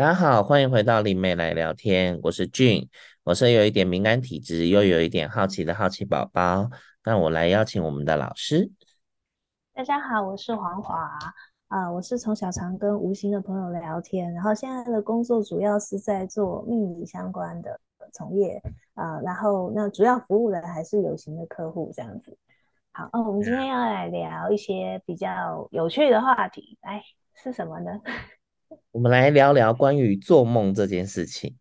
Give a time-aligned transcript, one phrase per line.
[0.00, 2.88] 大家好，欢迎回到灵媒来聊天，我是俊，
[3.22, 6.70] 我是有一点敏感体质，又有一点好奇的好奇宝宝。
[7.04, 8.70] 那我来邀请我们的老师。
[9.74, 11.06] 大家好，我是黄华
[11.68, 17.78] 啊、我是从小常跟无形的朋友聊天，然后现在的工作主要是在做命理相关的
[18.10, 18.58] 从业
[18.94, 22.38] 啊、然后那主要服务的还是有形的客户这样子。
[22.92, 27.02] 好，哦，我们今天要来聊一些比较有趣的话题，来
[27.34, 28.00] 是什么呢？
[28.92, 31.54] 我们来聊聊关于做梦这件事情。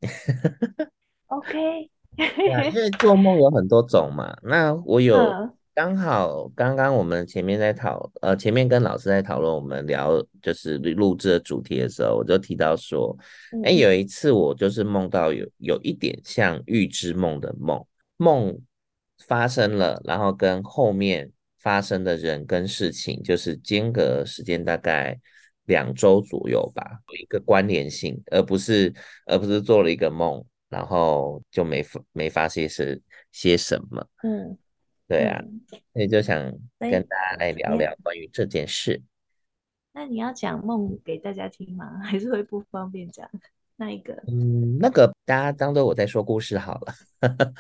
[1.27, 4.35] OK， 因为做梦有很多种嘛。
[4.43, 5.15] 那我有
[5.75, 13.15] 刚好刚刚我们前面在讨呃前面跟老师在讨论我们聊就是录制的主题的时候，我就提到说，
[13.63, 17.85] 哎、嗯，有一次我就是梦到有有一点像预知梦的梦，
[18.17, 18.59] 梦
[19.27, 25.19] 发生了，然后跟后面发生的人跟事情就是间隔时间大概。
[25.69, 28.91] 两周左右吧，有一个关联性，而不是
[29.27, 32.99] 而不是做了一个梦，然后就没没发现是
[33.31, 34.03] 些什么。
[34.23, 34.57] 嗯，
[35.07, 35.39] 对啊，
[35.93, 36.35] 所以就想
[36.79, 38.99] 跟大家来聊聊关于这件事。
[39.93, 41.99] 那你要讲梦给大家听吗？
[42.03, 43.29] 还是会不方便讲？
[43.75, 44.13] 那一个？
[44.27, 46.93] 嗯，那个大家当做我在说故事好了。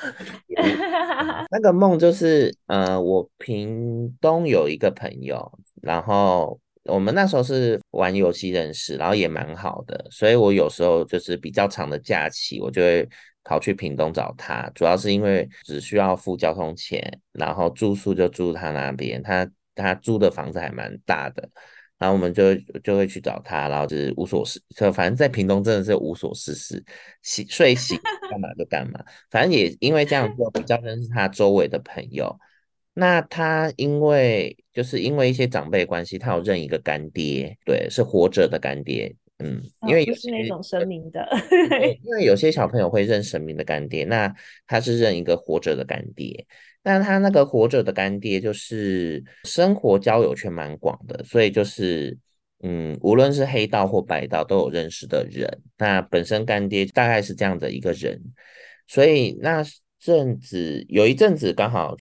[1.51, 6.59] 那个梦就是呃，我屏东有一个朋友，然后。
[6.85, 13.07] 我们那时候是玩游戏认识，然后也蛮好的，所以我有时候就是比较长的假期，我就会
[13.43, 17.01] 跑去屏东找他，主要是因为只需要付交通钱，
[17.33, 21.47] 然后住宿就住他那边，他他租的房子还蛮大的，
[21.97, 26.83] 然后我们就就会去找他，然后就是无所事，就反正在屏东真的是无所事事，
[27.21, 32.35] 洗睡醒干嘛就干嘛，反正也因为这样做比较认识他周围的朋友。
[32.99, 41.25] 那他因为就是因为一些长辈关系，他有认一个干爹，对，是活着的干爹，嗯，因为有些、哦、是那种神明的，
[42.03, 44.29] 因为有些小朋友会认神明的干爹，那
[44.67, 46.45] 他是认一个活着的干爹，
[46.83, 52.17] 但他那个活着的干爹就是生活交友圈蛮广的，所以就是
[52.63, 58.21] 嗯，无论是黑道或白道都有认识的人，那本身干爹大概是这样的一个人，
[58.87, 59.63] 所以那
[60.01, 61.95] 阵子有一阵子刚好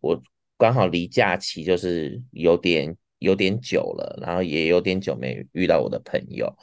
[0.00, 0.20] 我。
[0.60, 6.54] 刚好离假期就是有点有点久了，然后也有点久没遇到我的朋友。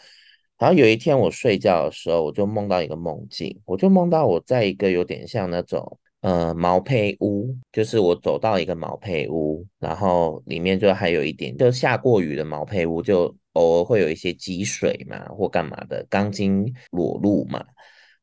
[0.59, 17.66] 然后有一天我睡觉的时候，我就梦到一个梦境，我就梦到我在一个有点像那种呃毛坯屋，就是我走到一个毛坯屋，然后里面就还有一点就下过雨的毛坯屋，就偶尔会有一些积水嘛或干嘛的，钢筋裸露嘛。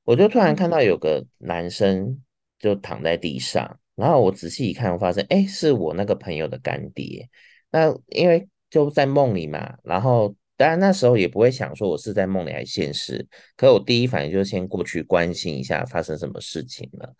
[0.04, 2.20] 我就突然看到有个男生
[2.58, 3.78] 就躺在地上。
[3.96, 7.28] 然后我仔细一看，我发现，哎，是我那个朋友的干爹。
[7.70, 13.24] 那因为就在梦里嘛，然后当然那时候也不会想说我是在梦里还是现实。
[13.56, 17.14] 可我第一反应就是先过去关心一下发生什么事情了。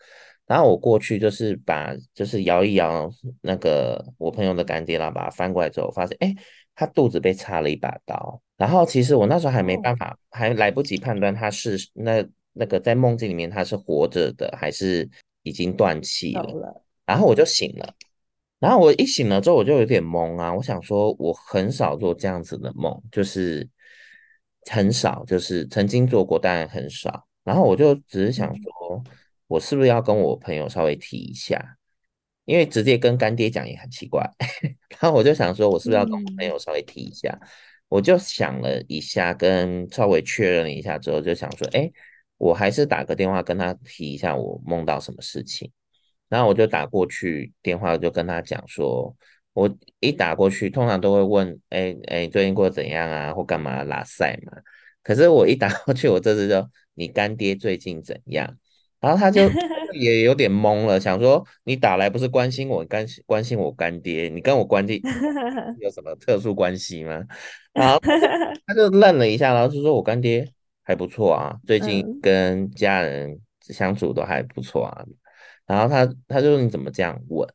[0.47, 3.11] 然后我过去就是把就是摇一摇
[3.41, 6.35] 那个我朋友的干爹，然后把他翻过来之后，发现，哎，
[6.75, 8.41] 他肚子被插了一把刀。
[8.56, 15.09] 然后其实我那时候还没办法，还来不及判断他是那那个在梦境里面他是活着的还是。
[15.44, 17.94] 已经断气了，了，然后我就醒了，
[18.59, 23.69] 然后我一醒了之后我就有点懵啊，我想说我很少做这样子的梦，就是
[24.71, 27.27] 很少，就是曾经做过，但很少。
[27.44, 29.05] 然后我就只是想说，
[29.47, 31.76] 我是不是要跟我朋友稍微提一下，
[32.47, 34.26] 因为直接跟干爹讲也很奇怪。
[34.99, 37.38] 然后我就想说，我是不是要跟我朋友稍微提一下？
[37.88, 41.93] 我就想了一下，跟稍微确认了一下之后，就想说，哎。
[42.37, 45.71] 我还是打个电话跟他提一下我梦到什么事情，
[46.28, 49.15] 然后我就打过去电话就跟他讲说，
[49.53, 54.53] 我一打过去通常都会问，哎哎，最近过得怎样啊，或干嘛拉赛嘛。
[55.03, 58.56] 可是我一打过去，我这次就你干爹最近怎样？
[59.00, 59.43] 然后他就
[59.93, 65.00] 也有点懵了，想说你打来不是关心我干关心我干爹，你跟我关系
[65.78, 67.23] 有什么特殊关系吗？
[67.73, 68.00] 然后
[68.67, 70.50] 他就愣了一下，然后就说我干爹。
[70.84, 75.05] 还不错啊，最近跟家人相处都还不错啊。
[75.06, 75.14] 嗯、
[75.67, 77.49] 然后他他就说你怎么这样问？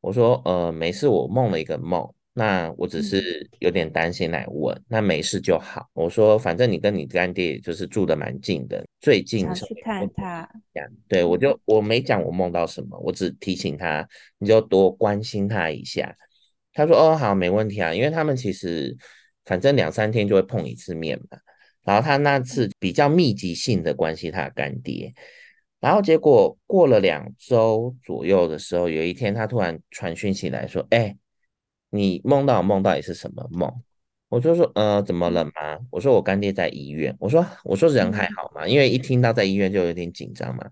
[0.00, 5.88] 我说呃没事，我梦了一个梦，那我只是有点担心来问，嗯、那没事就好。
[5.94, 10.46] 我说反正你跟你干爹就是住的蛮近的，最近想去看他。
[11.08, 14.06] 对，我就我没讲我梦到什么，我只提醒他
[14.38, 16.14] 你就多关心他一下。
[16.74, 18.94] 他说哦好没问题啊，因为他们其实
[19.46, 21.38] 反正两三天就会碰一次面嘛。
[21.84, 25.12] 然后他那次比较密集性的关系他的干爹，
[25.80, 31.16] 然后结果过了两周左右的时候，有一天他突然传讯息来说：“哎，
[31.90, 33.70] 你梦到梦到底是什么梦？”
[34.30, 35.52] 我就说，呃，怎么了吗？
[35.90, 37.14] 我说我干爹在医院。
[37.20, 38.66] 我说，我说人还好吗？
[38.66, 40.64] 因为一听到在医院就有点紧张嘛。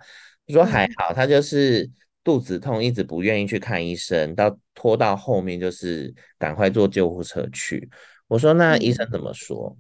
[0.49, 1.89] 我说还好，他就是
[2.25, 7.89] 肚子痛，一直不愿意去看医生，到拖到后面就是赶快坐救护车去。
[8.27, 9.77] 我说那医生怎么说？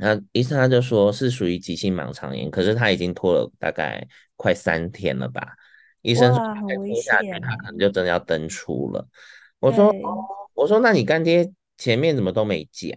[0.00, 4.06] 那医生他就说是属于急性盲肠炎，可是他已经拖了大概
[4.36, 5.54] 快三天了吧？
[6.02, 9.06] 医生说再拖下去，他可能就真的要登出了。
[9.58, 9.94] 我说，
[10.54, 11.52] 我说那你干爹？
[11.76, 12.90] 前面怎么都没讲，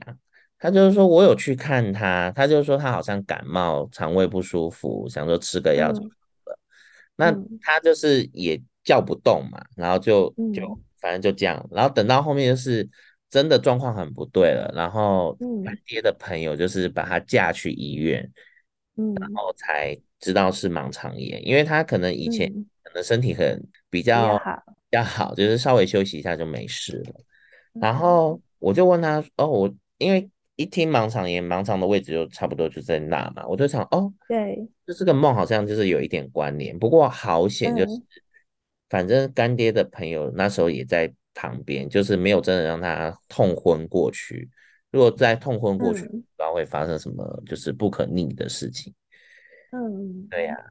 [0.59, 6.09] 他就是说我有去看他，他就是说他好像感冒，肠胃不舒服，想说吃个药就好
[6.45, 6.59] 了。
[7.15, 12.89] 那他就是也叫不动嘛，然后就就反正就这样，然后等到后面就是
[13.33, 15.35] 真的状况很不对了，然后
[15.65, 18.31] 干爹的朋友就是把他架去医院，
[18.95, 22.47] 然后才知道是盲肠炎，因为他可能以前
[22.83, 23.59] 可能身体很
[23.89, 27.15] 比较比较好，就是稍微休息一下就没事了，
[27.73, 27.95] 然。
[27.95, 28.39] 后。
[28.63, 34.55] 我就问他，哦，我因为一听盲肠炎，盲肠的位置就差不多就在那嘛，我就想，哦，对，
[34.87, 36.79] 就这个梦好像就是有一点关联。
[36.79, 38.03] 不过好险，就是、嗯、
[38.87, 44.49] 反正干爹的朋友那时候也在旁边，就是没有真的让他痛昏过去。
[44.91, 48.93] 如果再痛昏过去，嗯、不知道会发生什么，就是不可逆的事情。
[49.71, 50.69] 嗯，对呀、啊，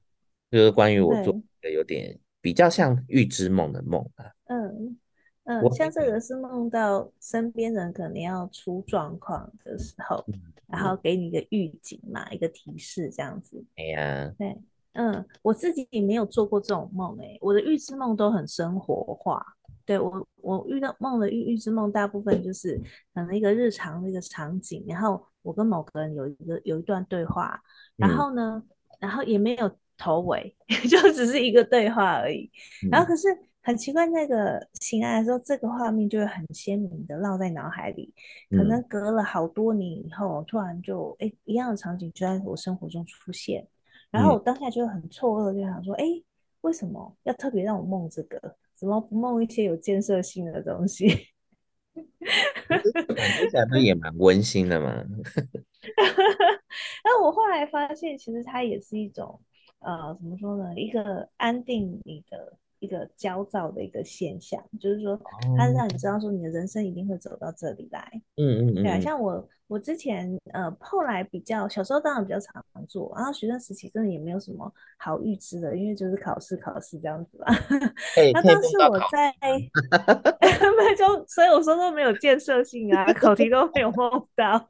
[0.50, 4.26] 就是关于我做的有点比较像预知梦的梦啊。
[4.46, 4.98] 嗯。
[5.44, 13.60] 嗯，像这个是梦到身边人可能要出状况的时候，嗯、然后给你一个预警嘛，一个提示这样子。
[13.74, 14.56] 哎呀，对，
[14.92, 19.44] 嗯，我自己也没有做过这种梦诶，我的预知梦都很生活化。
[19.84, 22.80] 对我，我遇到梦的预预知梦，大部分就是
[23.14, 27.60] 可能一个日常的一个场景，然后我跟某个人有一个有一段对话，
[27.96, 30.56] 然后呢，嗯、然后也没有头尾，
[30.90, 32.50] 就只是一个对话而已，
[32.84, 33.28] 嗯、然后可是。
[33.64, 38.12] 很奇怪，那个醒来的时候，这个画面就会很鲜明的烙在脑海里。
[38.50, 43.64] 可能隔了好多年以后，嗯、突然就哎，一样的场景就在我生活中出现。
[44.10, 46.24] 然后我当下就很错愕，就想说：哎、嗯，
[46.62, 48.56] 为什么要特别让我梦这个？
[48.82, 51.06] 怎么不梦一些有建设性的东西？
[51.94, 52.02] 听
[53.48, 55.04] 起来不也蛮温馨的吗？
[57.04, 59.40] 那我后来发现，其实它也是一种
[59.78, 60.74] 呃，怎么说呢？
[60.74, 62.58] 一个安定你的。
[62.82, 65.16] 一个焦躁的一个现象，就是说，
[65.56, 68.10] 它让你知道说你的人生一定会走到这里来。
[68.34, 68.82] 嗯嗯嗯。
[68.82, 77.46] 对啊，像我，我之前呃，后来比较小时候当然比较常做，然后学生时期真的也没有什么好预知的，因为就是考试考试这样子吧。
[78.34, 79.34] 那当时我在，
[80.76, 84.68] 那就所以我说都没有建设性啊，考题都没有 梦到。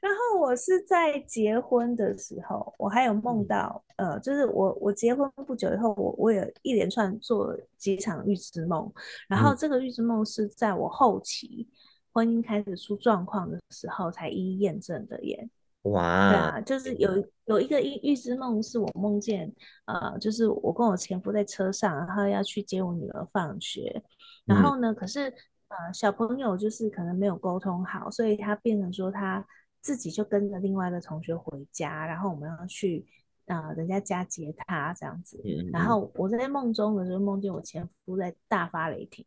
[0.00, 8.90] 然后我是在结婚的时候，我还有梦到，呃，就是我我结婚不久以后，我我也一连串做了几场预知梦，
[9.28, 11.68] 然后这个预知梦是在我后期
[12.16, 15.46] 婚姻开始出状况的时候才一一验证的耶。
[15.82, 17.10] 哇，对啊，就是有
[17.44, 19.52] 有一个预预知梦是我梦见，
[19.84, 24.02] 呃，就是我跟我前夫在车上，然后要去接我女儿放学，
[24.46, 25.30] 然后呢，可是。
[25.68, 29.44] 呃，小朋友就是可能没有沟通好，所以他变成说他
[29.80, 33.04] 自己就跟着另外一个同学回家，然后我们要去
[33.46, 35.36] 呃人家家接他这样子。
[35.72, 39.26] 然后我在梦中的时候梦见我前夫在大发雷霆，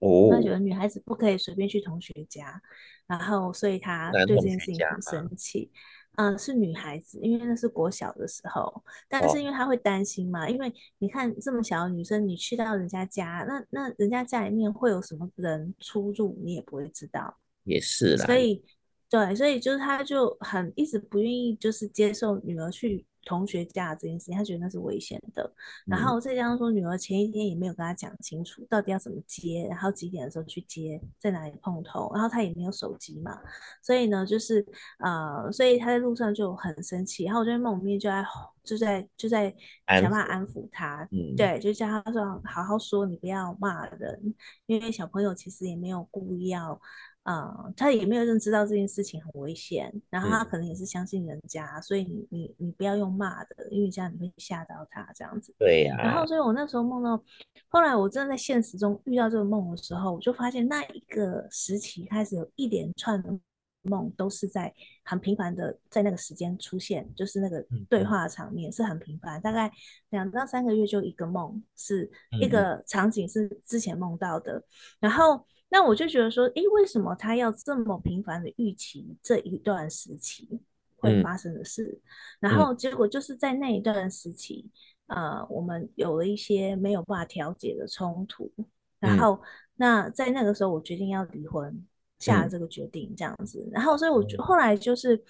[0.00, 2.60] 哦，他觉得女孩子不可以随便去同学家，
[3.06, 5.70] 然后所以他对这件事情很生气。
[6.16, 17.38] 嗯，是女孩子，因为那是国小的时候，但是因为她会担心嘛，哦、因为你看这么小的女生，你去到人家家，那那人家家里面会有什么人出入，你也不会知道。
[17.64, 18.26] 也是啦。
[18.26, 18.62] 所以，
[19.08, 23.06] 对，所以就是她就很一直不愿意，就是接受女儿去。
[23.24, 25.52] 同学家这件事情，他觉得那是危险的。
[25.86, 33.38] 然后再加上说，女儿前一天也没有跟他讲清楚到底要怎么接，然后几点的时候去接，在哪里碰头，然后他也没有手机嘛，
[33.82, 34.66] 所以呢，就是
[34.98, 37.24] 呃，所以他在路上就很生气。
[37.24, 38.24] 然后我就在梦里面就在
[38.62, 39.54] 就在就在
[40.00, 44.34] 想办法安抚他，抚对，就叫他说好好说，你不要骂人，
[44.66, 46.80] 因为小朋友其实也没有故意要。
[47.24, 55.54] 嗯，他也没有认知到这件事情很危险，然后他可能也是相信人家，嗯、所以你你你不要用骂的，因为这样你会吓到他这样子。
[55.58, 56.02] 对呀、啊。
[56.02, 57.22] 然后，所以我那时候梦到，
[57.68, 63.38] 后来我真的在现实中遇到这个梦的时候，我就发现那一个时期开始有一连串的
[63.82, 64.74] 梦都是在
[65.04, 69.70] 很频繁的在那个时间出现，就是那个对话的场面是很频繁，嗯、大概
[70.08, 72.10] 两到三个月就一个梦，是
[72.40, 74.64] 一个场景是之前梦到的，嗯、
[75.00, 75.46] 然后。
[75.70, 80.60] 那我就觉得说，诶，为什么他要这么频繁的预期这一段时期
[80.96, 81.84] 会发生的事？
[81.84, 82.02] 嗯、
[82.40, 84.68] 然后结果就是在那一段时期，
[85.06, 88.52] 嗯、呃，我们有了一些没有办法调解的冲突。
[88.98, 89.40] 然后，嗯、
[89.76, 91.86] 那在那个时候，我决定要离婚。
[92.20, 93.62] 下这个决定这样子。
[93.66, 95.20] 嗯、然后，所以我觉后来就是，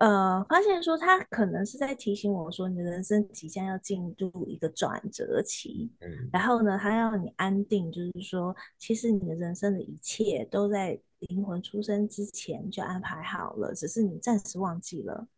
[0.00, 5.90] 呃，发现说他可能是在提醒我说，你的人生即将要进入一个转折期。
[6.00, 15.28] 嗯，然后呢，他要你安定，就是说，其实你的人生的一切都在灵魂出生之前就安排好了，只是你暂时忘记了。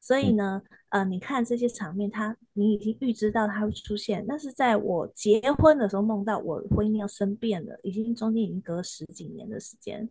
[0.00, 4.22] 所以呢，呃，你看这些场面，他你已经预知到他会出现。
[4.28, 10.06] 那是在我结婚的时候梦到我婚姻要生变了，已经中间已经隔十几年的时间。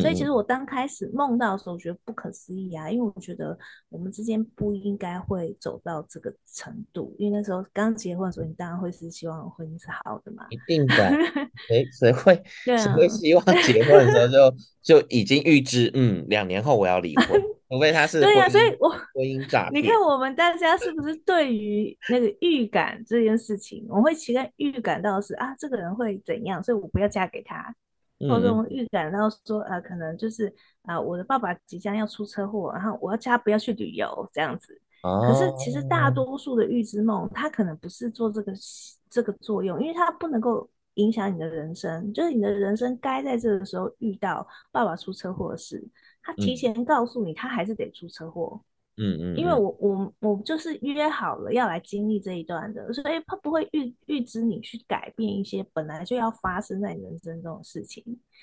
[0.00, 3.56] 所以其实我刚开始梦到的时候，我觉得不可思议啊，因为我觉得
[3.88, 7.14] 我们之间不应该会走到这个程度。
[7.18, 10.46] 因为那时候刚结婚的时候，你当然会是希望婚姻是好的嘛。
[10.50, 11.10] 一定的，
[11.68, 14.56] 谁谁会 谁会希望结婚的时候就
[15.00, 17.40] 就已经预知，嗯，两年后我要离婚。
[17.68, 19.82] 除非他是对呀、啊，所以我婚姻诈骗。
[19.82, 27.74] 你看我们大家是不是对于那个预感这件事情，我们会期待预感到是啊，这个人会怎样，所以我不要嫁给他，嗯、
[28.20, 34.80] 或者我们预感到说呃，可能就是啊，我的爸爸即将要出车祸，然后我要叫他不要去旅游这样子。
[35.02, 38.52] 哦、可是其实大多数的预知梦，它可能不是做这个
[39.08, 45.86] 这个作用，因为它不能够影响你的人生，就是你的人生该在这个时候遇到爸爸出车祸的事。
[46.22, 48.60] 他提前告诉你，他还是得出车祸。
[48.98, 58.02] 嗯嗯，因为我我我就是约好了要来经历这一段的，所以他不会预预知你去改变一些本来就要发生在你人生中的事情。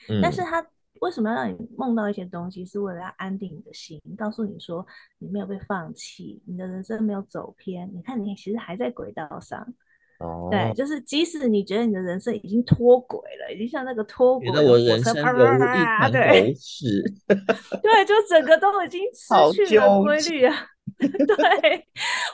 [0.10, 0.66] 嗯，但是他
[1.02, 4.86] 为什么要让你梦到一些东西，是为了要安定你的心，告诉你说
[5.18, 7.90] 你没有被放弃，你的人生没有走偏。
[7.94, 9.68] 你看，你其实还在轨道上。
[10.24, 16.54] 哦，对，就是即使你觉得你的人生已经脱轨了，已经像那个脱轨的火车，啪啪啪，对，
[17.84, 20.56] 对，就整个都已经失去了规律啊。
[21.00, 21.88] 对，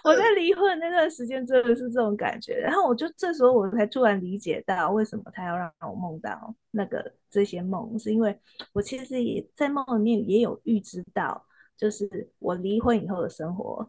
[0.04, 8.38] 我在离婚那段时间真的是这种感觉，然后我就这时候我才突然理解到为什么他要让我梦到那个这些梦，是因为
[8.74, 11.44] 我其实也在梦里面也有预知到，
[11.78, 13.88] 就是我离婚以后的生活。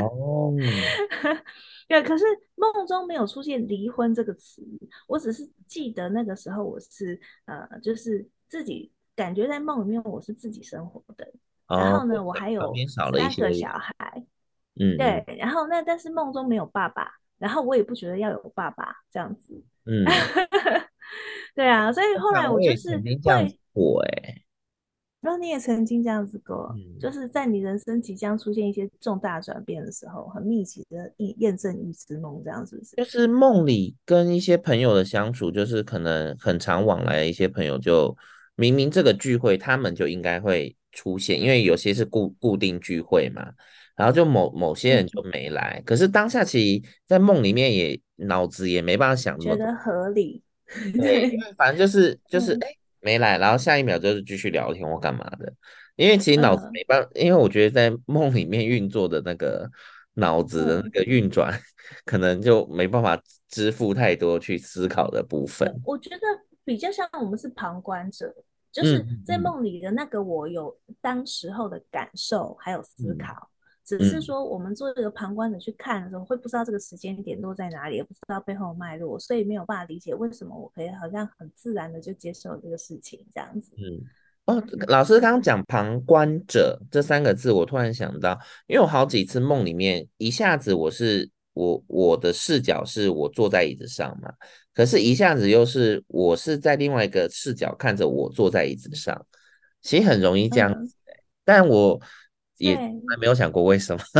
[0.00, 0.54] 哦。
[1.86, 2.24] 对，可是
[2.54, 4.62] 梦中没有出现离婚这个词，
[5.06, 11.30] 我只是记得那个时候我是呃，就是自己感觉在梦里面我是自己生活的，
[11.66, 12.72] 哦、然后呢，我还有
[13.16, 13.92] 三个小孩，
[14.80, 20.04] 嗯，对，然后那但是梦中没有爸爸，然后我也不觉得要有爸爸这样子，嗯，
[21.54, 24.34] 对啊，所以后来我就是会我哎。
[24.34, 24.43] 然
[25.32, 32.96] 后你也曾经这样子过，嗯、就是在你人生即将出现一些重大转变的时候，很密集的验验证预知梦，这样是不是？
[32.96, 38.14] 就是梦里跟一些朋友的相处，就是可能很常往来的一些朋友，就
[38.56, 43.50] 明明这个聚会他们就应该会出现，因为有些是固固定聚会嘛，
[43.96, 50.42] 然后就某某些人就没来，嗯、可是当下其实在梦里面也脑子也没办法想，觉得合理，
[50.92, 52.68] 对，因为反正就是 就是哎。
[52.68, 55.52] 嗯没来，然后下一秒就是继续聊天或干嘛的，
[55.96, 59.70] 因为其实脑子没办法，嗯、因为我觉得在梦里面运作的那个
[60.14, 61.62] 脑子的那个运转，嗯、
[62.06, 65.70] 可能就没办法支付太多去思考的部分。
[65.84, 66.20] 我觉得
[66.64, 68.34] 比较像我们是旁观者，
[68.72, 73.50] 就是在梦里的那个我有当时候的感受还有思考。
[73.90, 83.72] 嗯只是说，我们做这个旁观者去看的时候，会不知道这个时间点落在哪里，也不知道背后脉络，所以没有办法理解为什么我可以好像很自然的就接受这个事情这样子。
[83.76, 84.00] 嗯，
[84.46, 88.38] 哦，老师刚刚讲旁观者这三个字，我突然想到，
[88.68, 94.32] 因为我好几次梦里面一下子我是我我的视角是我坐在椅子上嘛，
[94.72, 99.26] 可是一下子又是我是在另外一个视角看着我坐在椅子上，
[99.82, 101.14] 其实很容易这样子，嗯、
[101.44, 102.00] 但我。
[102.58, 104.02] 也还没有想过为什么，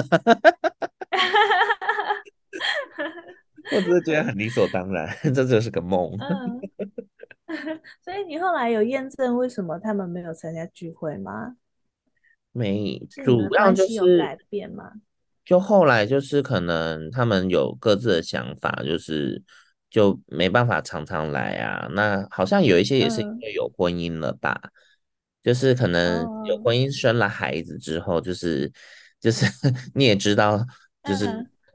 [3.73, 6.11] 我只是觉得很理所当然， 这就是个梦。
[6.19, 6.61] 嗯，
[8.05, 11.57] 所以你后来有验证为什么他们没有参加聚会吗？
[12.53, 14.93] 没，主要就是有改变吗？
[15.45, 19.43] 就后来就是可能他们有各自的想法，就是
[19.91, 21.87] 就没办法常常来啊。
[21.93, 24.59] 那好像有一些也是因为有婚姻了吧。
[24.65, 24.71] 嗯
[25.45, 28.73] 就是可能有婚姻生了孩子之后，就是、哦、
[29.21, 29.45] 就是
[29.95, 30.59] 你也知道，
[31.07, 31.27] 就是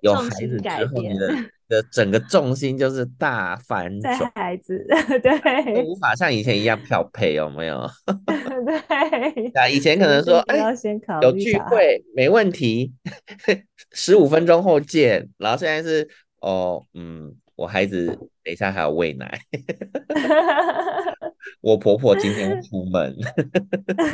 [0.02, 1.28] 有孩子之后，你的
[1.70, 4.18] 的整个重心就是大反转。
[4.18, 4.84] 在孩子
[5.22, 7.88] 对，无法像以前一样漂配，有没有？
[8.26, 10.58] 对，啊，以前可能说，哎，
[11.22, 12.92] 有聚会没问题，
[13.92, 15.30] 十五分钟后见。
[15.38, 16.10] 然后现在是，
[16.42, 18.08] 哦，嗯，我孩子
[18.44, 19.40] 等一下还要喂奶。
[21.62, 23.16] 我婆婆今天 出门，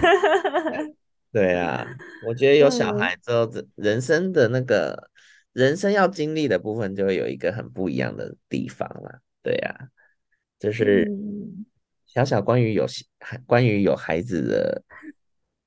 [1.31, 1.85] 对啊，
[2.27, 5.09] 我觉得有小孩之后，人生的那个
[5.53, 9.19] 人生要经历的部分，就会有一个很不一样的地方了。
[9.43, 9.89] 对啊，
[10.59, 11.11] 就是
[12.05, 12.85] 小小关于有
[13.45, 14.83] 关于有孩子的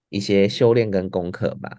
[0.08, 1.76] 一些修炼跟功课吧。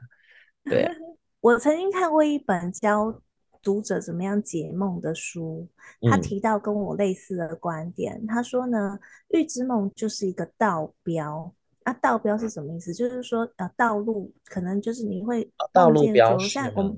[0.63, 0.93] 对啊，
[1.41, 3.21] 我曾经看过一本教
[3.61, 5.67] 读者怎么样解梦的书，
[6.09, 8.19] 他提到跟我类似的观点。
[8.21, 8.99] 嗯、他说呢，
[9.29, 11.53] 预知梦就是一个道标。
[11.83, 12.93] 那、啊、道标是什么意思？
[12.93, 16.97] 就是说，呃，道路可能就是你会道路标识，像我们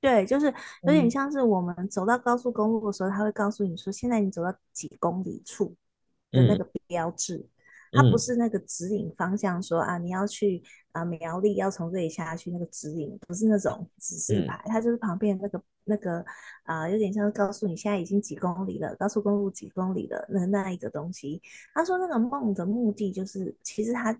[0.00, 0.46] 对，就是
[0.82, 5.74] 有点像是我们走到高速公路的时候，他会告诉你说，现在你走到几公里处
[6.30, 7.36] 的那个标志。
[7.36, 7.48] 嗯
[7.92, 10.60] 它不是那个指引方向说，说、嗯、啊，你要去
[10.90, 16.24] 啊苗栗，要从这里下去，那个指引不是那种指示牌，嗯、它就是旁边那个那个
[16.64, 21.40] 啊，有点像告诉你现在已经几公里了，高速公路几公里了，那那一个东西。
[21.72, 24.14] 他说那个梦的目的就是，其实他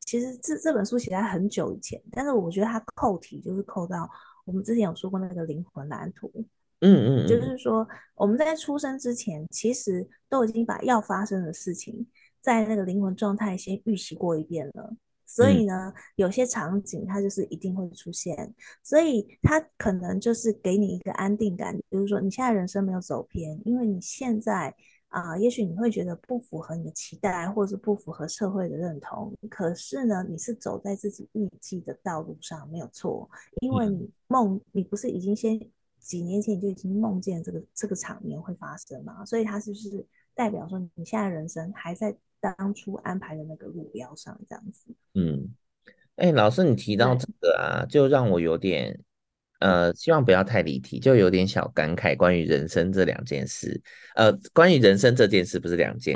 [0.00, 4.08] 其实这这本书写在很久以前，但是我觉得他扣题就是扣到
[4.44, 6.32] 我们之前有说过那个灵魂蓝图，
[6.80, 12.06] 嗯嗯，嗯，就是说我们在出生之前，其实都已经把要发生的事情。
[12.40, 14.96] 在那个灵魂状态先预习过一遍了，
[15.32, 24.74] 所以呢，嗯、有些场景它就是一定会出现，所以它可能就是给你一个安定感，比如说你现在人生没有走偏，因为你现在
[25.06, 35.60] 啊、呃，也许你会觉得不符合你的期待，或者是不符合社会的认同，可是呢，你是走在自己预计的道路上，没有错，因为你梦，你不是已经先
[36.00, 42.12] 几年前你就已经梦见这个这个场面会发生嘛，所以它是不是代表说你现在人生还在？
[42.40, 44.94] 当初安排的那个路标上，这样子。
[45.14, 45.48] 嗯，
[46.16, 48.98] 哎、欸，老师，你提到这个啊，就让我有点，
[49.60, 52.16] 呃，希望不要太离题，就有点小感慨。
[52.16, 53.78] 关于人生这两件事，
[54.16, 56.14] 呃，关于人生这件事不是两件，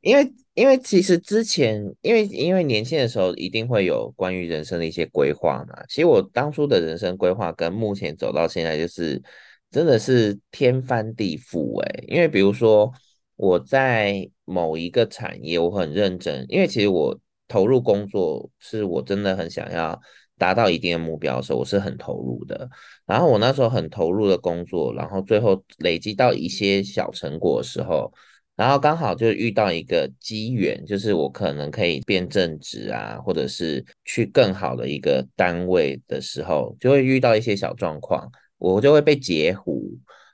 [0.00, 5.84] 因为， 因为，其实之前，因为因为年轻的时候一定会有关于人生的一些规划嘛。
[5.88, 9.22] 其实我当初的人生规划跟目前走到现在，就是
[9.70, 12.92] 真的是天翻地覆哎、欸，因为比如说。
[13.36, 20.00] 我在某一个产业，我很认真，因为其实我投入工作是我真的很想要
[20.38, 22.68] 达到一定的目标的时候，我是很投入的。
[23.06, 28.12] 然后我那时候很投入的工作，然后最后累积到一些小成果的时候，
[28.56, 39.90] 然后刚好就遇到一个机缘，就是我可能可以变正职啊，或者是去更好的一个单位的时候，就会遇到一些小状况，我就会被截胡，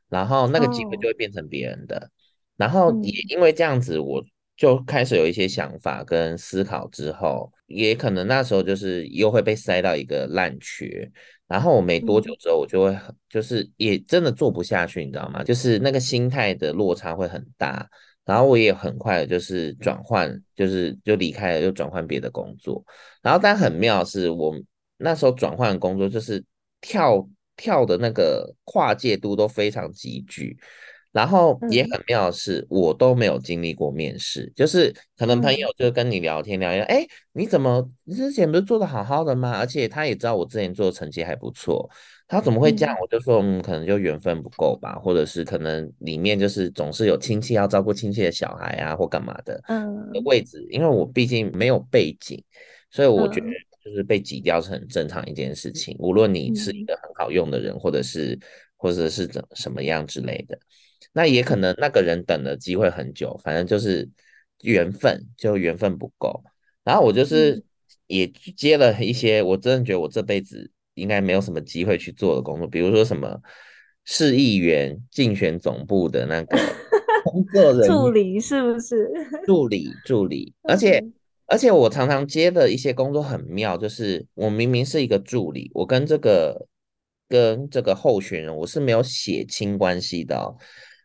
[0.08, 2.10] 然后那个机会就会变成别人的。
[2.58, 2.66] Oh.
[2.66, 4.22] 然后也因为这样子，我
[4.56, 11.08] 就开始有一些想法跟思考，之后也可能那时候就是又会被塞到一个烂缺，
[11.46, 15.44] 然后我没多久之后，我就会很就是也真的做不下去，你知道吗？
[15.44, 17.88] 就是那个心态的落差会很大，
[18.24, 22.84] 然后我也很快的就是转换，就是就离开了，又转换别的工作。
[23.22, 24.52] 然后但很妙是我
[24.96, 26.44] 那时候转换工作，就是
[26.80, 27.24] 跳
[27.56, 30.58] 跳的那个跨界度都非常急剧。
[31.18, 39.58] 然后也很妙的是，我都没有经历过面试，嗯、就是可能朋友就跟你聊天聊一聊，哎、嗯，你怎么之前不是做的好好的吗？
[39.58, 41.90] 而且他也知道我之前做的成绩还不错，
[42.28, 42.94] 他怎么会这样？
[42.94, 52.40] 嗯、我就说，嗯，可能就缘分不够吧，或者是可能里面就是总是有亲戚要照顾亲戚的小孩啊，或干嘛的，嗯，的位置，因为我毕竟没有背景，
[52.92, 53.46] 所以我觉得
[53.84, 58.38] 就是被挤掉是很正常一件事情，无论你是一个很好用的人，或者是
[58.76, 60.56] 或者是怎什么样之类的。
[61.12, 64.08] 那也可能那个人等的机会很久，反正就是
[64.62, 66.42] 缘分，就缘分不够。
[66.84, 67.62] 然后我就是
[68.06, 73.40] 也接了一些，我真的觉得我这辈子应该没有什么机会去做的工作，比如说什么
[74.04, 76.58] 市议员竞选总部的那个
[77.24, 79.10] 工作人员助理，是不是？
[79.44, 80.54] 助理，助理。
[80.62, 81.04] 而且
[81.46, 86.66] 而且我常常接的一些工作很妙，就是我明明是一个助理，我跟这个
[87.28, 90.56] 跟这个候选人我是没有血亲关系的哦。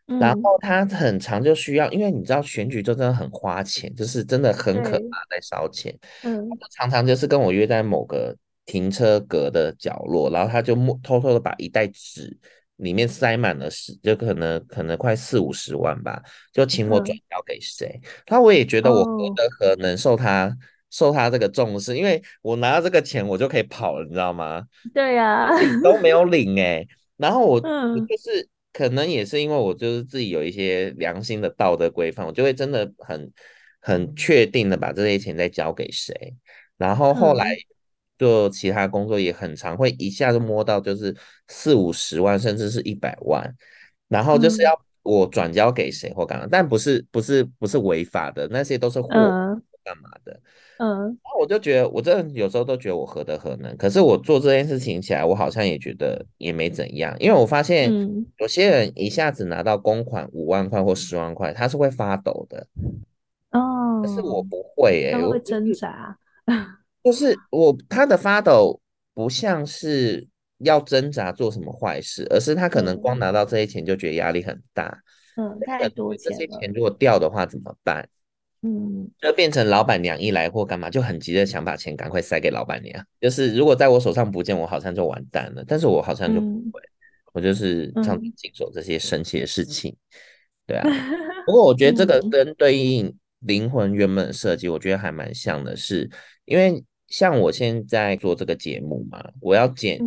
[0.06, 5.98] 然后他很长就需要，因为你知道选举就真的很花钱，就是真的很可怕，在烧钱。
[6.22, 8.36] 嗯，常常就是跟我约在某个
[8.66, 12.36] 停车格的角落，然后他就默偷偷的把一袋纸
[12.76, 17.98] 里面塞满了十，就可能可能快四五十万吧，就请我转交给谁。
[18.28, 20.56] 那、嗯、我也觉得我何德何能受他、哦、
[20.90, 24.62] 受他这个重视，因为我拿到这个钱我就可以跑了，你知道吗？
[24.92, 25.50] 对呀、啊，
[25.82, 27.58] 都没有领哎、欸，然后我
[28.06, 28.46] 就是。
[28.74, 33.32] 可能也是因为我就是自己有一些良心的道德规范，我就会真的很
[33.80, 36.12] 很确定的把这些钱再交给谁，
[36.76, 37.56] 然后后来
[38.18, 41.14] 做其他工作也很常会一下就摸到就是
[41.48, 43.54] 四五十万甚至是一百万，
[44.08, 49.10] 然后就是要我转交给谁或干嘛，但不是不是不是违法的，那些都是货，
[49.84, 50.40] 干嘛的？
[50.78, 57.92] 嗯，然后我就觉得，我真的有时候都觉得我何德何能，可是我做这件事情起来，我好像也觉得也没怎样，因为我发现
[58.38, 62.66] 有些人一下子拿到公款五万块或十万块，他是会发抖的。
[63.50, 66.18] 哦，可是我不会诶、会挣扎。
[67.04, 68.80] 就是我他的发抖
[69.12, 70.26] 不像是
[70.58, 74.98] 要挣扎做什么坏事，而是他可能光拿到这些钱就觉得压力很大。
[75.36, 76.38] 嗯，太多钱了。
[76.38, 78.08] 这些钱如果掉的话怎么办？
[78.66, 83.06] 嗯，就变成老板娘一来或干嘛就很急的想把钱赶快塞给老板娘。
[83.20, 85.62] 就是如果在我手上不见，我好像就完蛋了。
[85.68, 86.90] 但是我好像就不会，嗯、
[87.34, 89.92] 我就是常常经手这些神奇的事情。
[89.92, 89.98] 嗯、
[90.68, 90.88] 对啊，
[91.44, 96.10] 不过我觉得这个跟对应灵魂原本的设计，我觉得还蛮像的是，是
[96.46, 100.00] 因为像我现在做这个节目嘛，我要剪。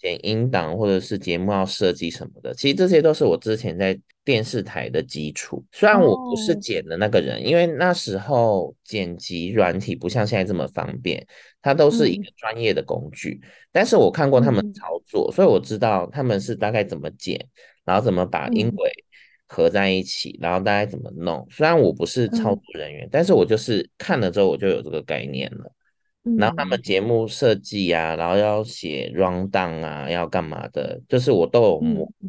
[0.00, 5.62] 嗯剪音档或者是节目要设计什么的，其实这些都是我之前在电视台的基础。
[5.72, 11.26] 虽然我不是剪的那个人，因为那时候剪辑软体不像现在这么方便，
[11.60, 13.38] 它都是一个专业的工具。
[13.70, 17.38] 但是我看过他们操作，所以我知道他们是大概怎么剪，
[17.84, 18.90] 然后怎么把音轨
[19.48, 21.46] 合在一起，然后大概怎么弄。
[21.50, 25.70] 虽然我不是操作人员，但是我就是看了之后我就有这个概念了。
[26.38, 32.28] 然后他们节目设计啊，然后要写 rundown 啊，要干嘛的，就是我都有摸，嗯、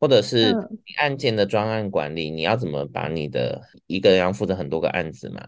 [0.00, 0.52] 或者是
[0.98, 5.40] 案件的专案管理，你要怎么把你的一个人要负责很多个案子嘛？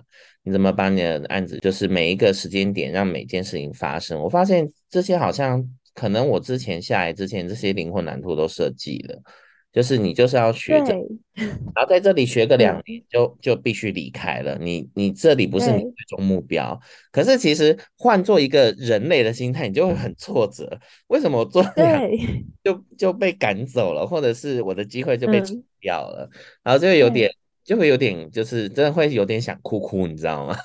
[0.44, 4.20] 你怎么把你的案子，就是每一个时间点让每件事情发生？
[4.20, 9.20] 我发现这些好像可能我之前下来之前，这些灵魂蓝图都设计了。
[9.74, 10.94] 就是你就是要学着，
[11.34, 14.56] 然后在这里学个两年就，就就必须离开了。
[14.60, 16.78] 你你这里不是你最终目标，
[17.10, 20.78] 可是其实换做一个人类的心态，你就会很挫折。
[21.08, 26.30] 为什么我做两年 就就被赶走了，或者是我的机会就被吃掉了？
[26.32, 27.28] 嗯、然后就会有点，
[27.64, 30.56] 就会有点，就是真的会有点想哭哭，你知道吗？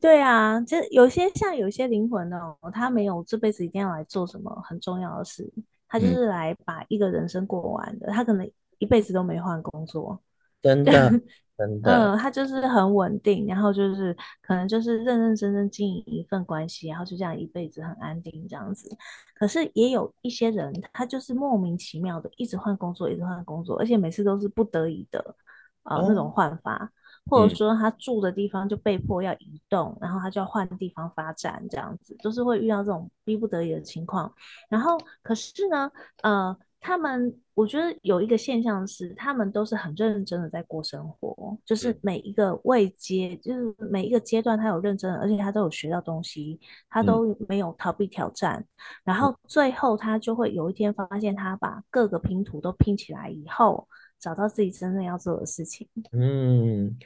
[0.00, 5.52] 对啊，就有些像有些灵魂哦，他没有这辈子一定要来做什么很重要的事。
[5.92, 10.18] 他就是来把一个人生过完的，嗯、他可能一辈子都没换工作，
[10.62, 10.90] 真的，
[11.58, 18.88] 真的，嗯，他就是很稳定，然后就是可能就是认认真真经营一份关系，然后就这样一辈子很安定这样子。
[19.34, 25.36] 可是也有一些人，他就是莫名其妙的一直换工作，一直换工作，而且每次都是不得已的
[25.82, 26.90] 啊、呃哦、那种换法。
[27.30, 34.32] 或者说他住的地方就被迫要移动，嗯、然后他就要换地方发展，这样子都是会遇到这种逼不得已的情况。
[34.68, 35.90] 然后可是呢，
[36.22, 48.58] 呃，他们我觉得有一个现象是，他们都是很认真的在过生活，就是每一个位阶，就是每一个阶段他有认真的，而且他都有学到东西，他都没有逃避挑战。
[48.58, 48.66] 嗯、
[49.04, 53.88] 然后最后他就会有一天发现，他把各个拼图都拼起来以后。
[54.22, 55.86] 找到自己真正要做的事情。
[56.12, 56.96] 嗯，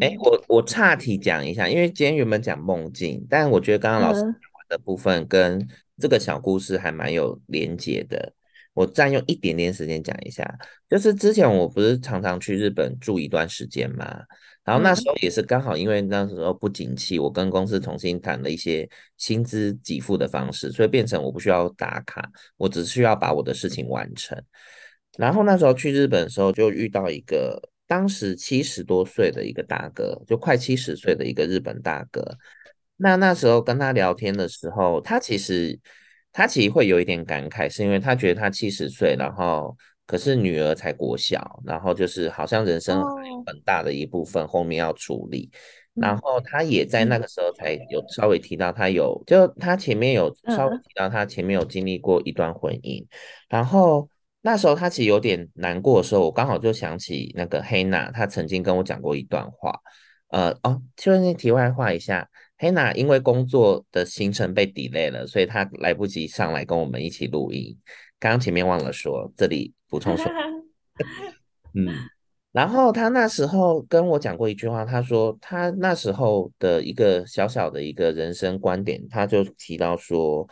[0.00, 4.32] 哎、欸，我我岔题讲一下，因为今天原本讲梦境，但我觉得刚刚老师讲
[4.68, 5.66] 的部分跟
[5.98, 8.34] 这个小故事还蛮有连结的。
[8.74, 10.46] 我占用一点点时间讲一下，
[10.88, 14.22] 就是之前我不是常常去日本住一段时间嘛，
[14.62, 24.40] 然后那时候也是刚好因为那时候不景气，我跟公司重新谈了一些薪资给付的方式，所以变成我不需要打卡，我只需要把我的事情完成。
[25.18, 32.22] 然后那时候去日本的时候，就遇到一个当时七十多岁的一个大哥，就快七十岁的一个日本大哥。
[32.96, 35.76] 那那时候跟他聊天的时候，他其实
[36.32, 39.76] 他其实会有一点感慨，是因为他觉得他七十岁，然后
[40.06, 45.50] 可是女儿才国小，然后就是好像人生还有很大的一部分后面要处理。
[45.94, 53.04] 然后他也在那个时候才有稍微提到他有，就他前面有稍微提到他前面有经历过一段婚姻，
[53.48, 54.08] 然后。
[54.40, 59.74] 那时候他其实有点难过的时候，我刚好就想起那个黑娜，她曾经跟我讲过一段话。
[60.28, 67.76] 呃哦，就是题外话一下，黑娜因为工作的行程被 delay 了，所以她来不及上来跟我们一起录音。
[68.20, 70.26] 刚刚前面忘了说，这里补充说，
[71.74, 71.88] 嗯，
[72.52, 80.48] 然后他那时候跟我讲过一句话，他说他那时候的一个小小的一个人生观点，他就提到说。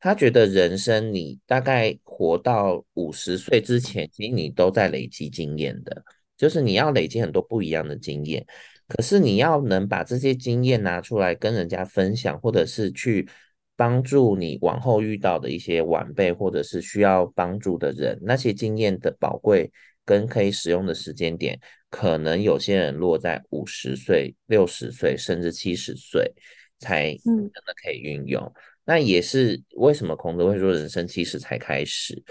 [0.00, 6.04] 他觉得人生你大概活到五十岁之前，其实你都在累积经验的，
[6.36, 8.46] 就是你要累积很多不一样的经验。
[8.86, 13.28] 可是你要能把这些经验拿出来跟人家分享，或者是去
[13.76, 19.70] 帮助你往后遇到的一些晚辈，或者是需要帮助的人，那些经验的宝贵
[20.04, 21.58] 跟可以使用的时间点，
[21.90, 26.32] 可能有些人落在五十岁、六十岁，甚至七十岁
[26.78, 28.40] 才真的可以运用。
[28.42, 28.52] 嗯
[28.88, 32.22] 那也是为什么孔子会说人生七十才开始，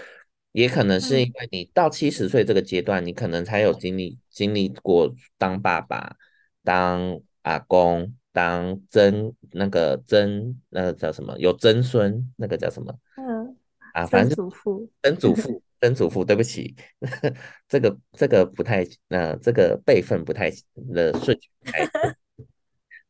[0.50, 6.16] 也可能是因为你到七十岁这个阶段，你可能才有经历经历过当爸爸、
[6.64, 12.92] 当阿公、当曾那个曾那个叫什么有曾孙那个叫什么？
[13.16, 13.56] 嗯
[13.94, 16.74] 啊，反正祖父曾祖父曾祖父，对不起，
[17.68, 20.50] 这个这个不太那、呃、这个辈分不太
[20.92, 21.88] 的顺序太。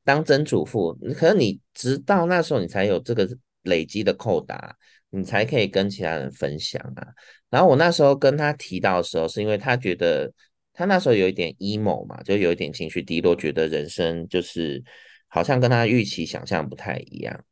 [0.08, 3.28] 当曾祖父，可能你直到那时候你才有这个
[3.64, 4.74] 累积的扣打，
[5.10, 7.08] 你才可以跟其他人分享啊。
[7.50, 10.32] 然后我那时候跟他提到的时候，是因为他觉得
[10.72, 14.82] 他那时候有一点 emo 嘛，就有一点情绪低落，觉得人生就是
[15.26, 17.44] 好像跟他预期想象不太一样。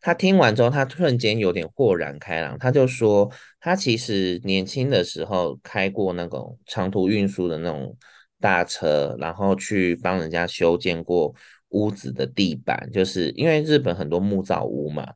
[0.00, 7.96] 他听完之后，他突然间有点豁然开朗，他就说他其实年轻的时候开过那种长途运输的那种。
[8.44, 11.34] 大车，然后去帮人家修建过
[11.70, 15.14] 屋子的地板，就是因为日本很多木造屋嘛。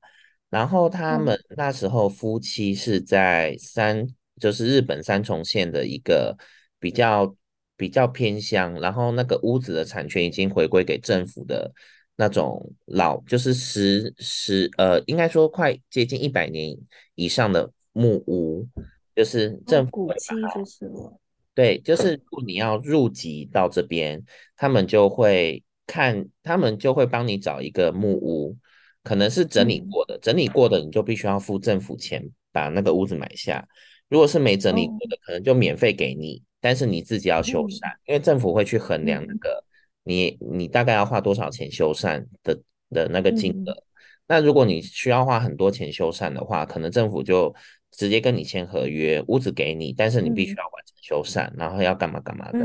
[0.48, 4.08] 然后他们那时候夫妻是在三，
[4.40, 6.34] 就是日本三重县的一个
[6.80, 7.36] 比较
[7.76, 11.70] 比较偏乡，然后那个屋子的产权已经回归给政府的
[12.16, 16.74] 那种老，就是十十呃，应该说快接近一百年
[17.14, 18.66] 以上的木屋，
[19.14, 21.20] 就是政府古迹就是了。
[21.58, 24.22] 对，就是如果你要入籍到这边，
[24.56, 28.56] 他们就会看，他们就会帮你找一个木屋，
[29.02, 33.66] 可能是整理过的，整理过的你就必须要付政府钱把那个屋子买下。
[34.08, 39.64] 如果是没整理过的，可能就免费给你，但是你自己要修缮，因为政府会去衡量那个
[40.04, 42.56] 你你大概要花多少钱修缮的
[42.90, 43.82] 的那个金额。
[44.28, 47.52] 那如果你需要花很多钱修缮的话，可能政府就
[47.90, 52.58] 直接跟你签合约，屋子给你，但是你必须要完成修缮，然后要干嘛干嘛的。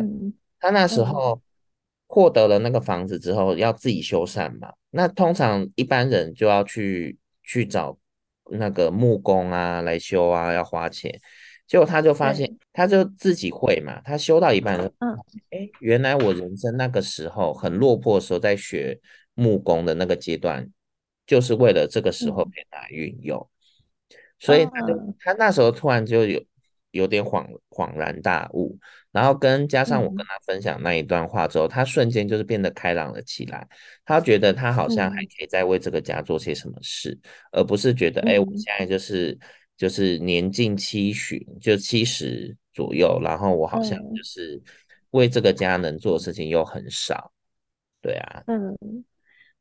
[0.59, 1.41] 他那时候
[2.07, 4.73] 获得了那个房子之后，要自己修缮嘛。
[4.89, 7.97] 那通常一般人就要去去找
[8.51, 11.17] 那个木工啊来修啊，要花钱。
[11.65, 14.01] 结果他就发现，他就自己会嘛。
[14.03, 15.13] 他修到一半，嗯，
[15.51, 18.99] 哎，原来我人生那个时候很落魄的时候，在学
[19.35, 20.69] 木工的那个阶段。
[21.25, 26.43] 就是为了这个时候给他运用，嗯、所以他就他那时候突然就有
[26.93, 28.77] 有点恍恍然大悟，
[29.11, 33.67] 然后跟加上我跟他分享那一段话之后，嗯、他瞬间就是变得开朗了起来。
[34.05, 37.11] 他觉得他好像还可以再为这个家做些什么事，
[37.51, 39.37] 嗯、而不是觉得哎、嗯，我现在就是
[39.75, 44.61] 就是年近七旬，就七十左右，然后我好像就是
[45.11, 47.33] 为这个家能做的事情又很少。
[48.01, 49.03] 对啊，嗯。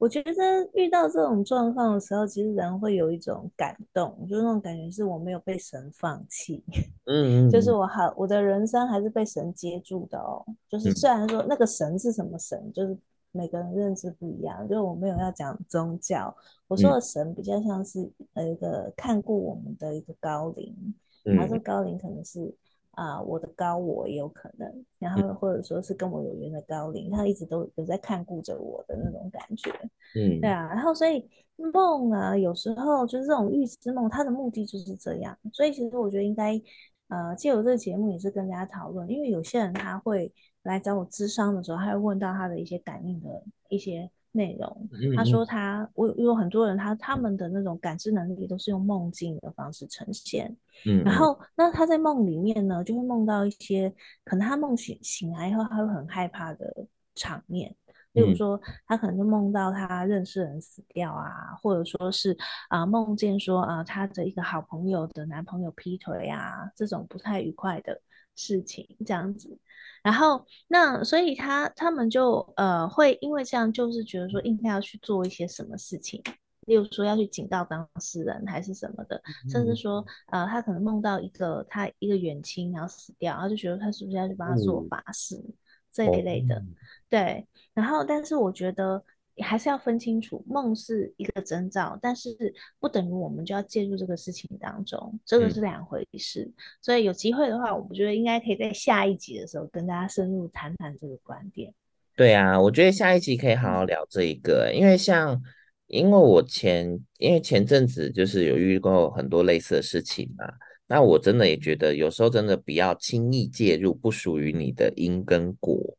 [0.02, 0.32] 我觉得
[0.74, 6.60] 遇到这种状况的时候，其实人会有一种感动，就是那种感觉是我没有被神放弃，
[7.06, 10.44] 嗯，就是我好，我的人生还是被神接住的哦。
[10.68, 12.98] 就是虽然说那个神是什么神，就是
[13.30, 16.34] 每个人认知不一样，就是我没有要讲宗教，
[16.66, 20.74] 我说的神比较像是呃一个看顾我们的一个高龄，
[21.22, 22.52] 然后这高龄可能是。
[22.92, 29.70] 啊、呃，我的高我也有可能，然后或者说是跟我有缘的高龄，他一直都有在看顾着我的那种感觉，
[30.14, 36.60] 嗯，对啊，然后所以梦啊，有时候就是这种预知梦，它的目的就是这样，所以其实我觉得应该，
[37.08, 44.10] 呃，借由这个节目也是跟大家讨论，因为有些人他会来找我咨商的时候，他会问到他的一些感应的一些。
[44.32, 57.74] 内容，他说他我有很多人他他们的那种感知能力都是用梦境的方式呈现，嗯，然后那他在梦里面呢，就会梦到一些可能他梦醒醒来以后他会很害怕的场面，
[58.12, 62.34] 例如说他可能就梦到他认识人死掉啊，或者说是
[62.68, 68.00] 啊梦见说啊他的一个好朋友的男朋友劈腿啊，这种不太愉快的
[68.34, 69.58] 事情这样子。
[70.02, 76.22] 然后，那所以他他们就呃会因为这样，就是觉得说应该要去做一些什么事情，
[76.66, 85.54] 例如说要去警告当事人还是什么的，嗯、甚至说呃他可能梦到一个他一个远亲然后死掉，然后就觉得他是不是要去帮他做法事、嗯、
[85.92, 86.62] 这一类的，
[87.08, 87.46] 对。
[87.74, 89.04] 然后，但是我觉得。
[89.38, 92.30] 还是要分清楚，梦是一个征兆，但是
[92.78, 96.42] 不等于我们就要介入这个事情当中，这个是两回事。
[96.42, 101.72] 嗯、所以有机会的话，我们觉得应该可以在下一集的时候跟大家深入谈谈这个观点。
[102.14, 105.40] 对啊，我觉得下一集可以好好聊这一个，嗯、因为像
[105.86, 110.44] 因为我前因为前阵子就是有遇过很多类似的事情嘛，
[110.86, 115.96] 那我真的也觉得有时候真的不要轻易介入不属于你的因跟果。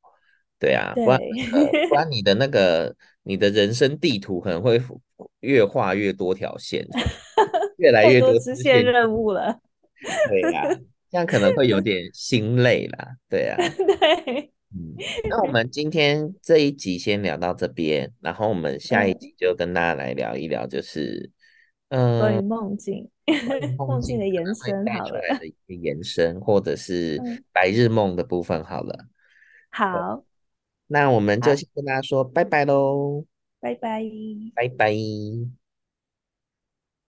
[0.60, 4.82] 对啊，对不然、呃、不然你的那个你的人生地图可能会
[5.40, 6.86] 越画越多条线，
[7.78, 9.60] 越来越多支线任务了。
[10.28, 10.76] 对呀、啊，
[11.10, 13.08] 这样可能会有点心累啦。
[13.30, 14.94] 对啊， 对，嗯，
[15.30, 21.32] 那我们今天这一集先聊到这边，然后我们下一集就跟大家来聊一聊，就是
[21.90, 23.10] 嗯，关于梦境，
[23.78, 27.18] 梦境的延伸，好了，的一些延伸，或者是
[27.54, 29.06] 白日梦的部分，好了，
[29.70, 30.26] 好。
[30.93, 33.25] 那我们就先跟大家说拜拜喽，
[33.60, 34.03] 拜拜，
[34.53, 35.62] 拜拜。